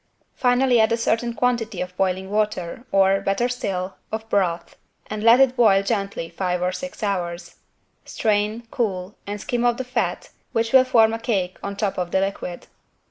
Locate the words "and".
5.05-5.23, 9.27-9.39